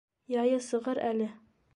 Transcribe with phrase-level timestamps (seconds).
[0.35, 1.29] Яйы сығыр әле.